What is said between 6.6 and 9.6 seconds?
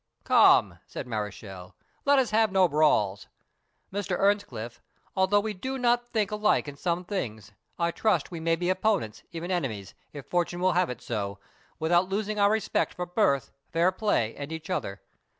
in some things, I trust we may be opponents, even